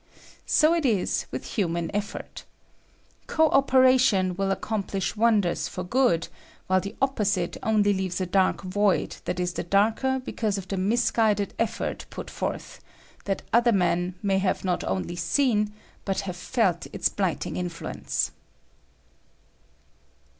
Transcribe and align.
So 0.47 0.73
it 0.73 0.83
is 0.83 1.27
with 1.29 1.45
human 1.45 1.95
effort. 1.95 2.43
Co 3.27 3.49
opera 3.51 3.99
tion 3.99 4.35
will 4.35 4.49
accomplish 4.51 5.15
wonders 5.15 5.67
for 5.67 5.83
good, 5.83 6.27
while 6.65 6.81
the 6.81 6.95
opposite 6.99 7.55
only 7.61 7.93
leaves 7.93 8.19
a 8.19 8.25
dark 8.25 8.63
void 8.63 9.17
that 9.25 9.39
is 9.39 9.53
the 9.53 9.63
darker 9.63 10.17
because 10.17 10.57
of 10.57 10.67
the 10.69 10.75
misguided 10.77 11.53
effort 11.59 12.07
put 12.09 12.31
forth, 12.31 12.81
that 13.25 13.43
other 13.53 13.71
men 13.71 14.15
have 14.27 14.65
not 14.65 14.83
only 14.85 15.15
seen, 15.15 15.71
but 16.03 16.21
have 16.21 16.35
felt 16.35 16.87
its 16.91 17.07
blighting 17.07 17.55
influence. 17.55 18.31